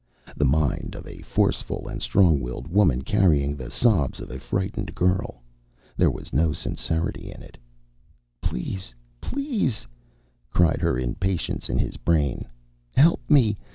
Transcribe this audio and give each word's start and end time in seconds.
The 0.35 0.45
mind 0.45 0.95
of 0.95 1.05
a 1.05 1.21
forceful 1.21 1.87
and 1.87 2.01
strong 2.01 2.39
willed 2.41 2.67
woman, 2.67 3.03
carrying 3.03 3.55
the 3.55 3.69
sobs 3.69 4.19
of 4.19 4.31
a 4.31 4.39
frightened 4.39 4.95
girl. 4.95 5.43
There 5.95 6.09
was 6.09 6.33
no 6.33 6.53
sincerity 6.53 7.31
in 7.31 7.43
it. 7.43 7.55
"Please, 8.41 8.95
please!" 9.21 9.85
cried 10.49 10.81
her 10.81 10.97
impatience 10.97 11.69
in 11.69 11.77
his 11.77 11.97
brain. 11.97 12.49
"Help 12.95 13.21
me! 13.29 13.59